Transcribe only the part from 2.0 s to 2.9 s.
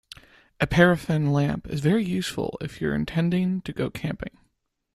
useful if